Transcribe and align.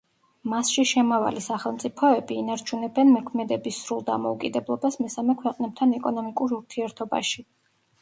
მასში 0.51 0.85
შემავალი 0.91 1.43
სახელმწიფოები 1.47 2.39
ინარჩუნებენ 2.45 3.13
მოქმედების 3.19 3.83
სრულ 3.85 4.03
დამოუკიდებლობას 4.11 5.01
მესამე 5.07 5.39
ქვეყნებთან 5.45 5.97
ეკონომიკურ 6.03 6.61
ურთიერთობაში. 6.63 7.51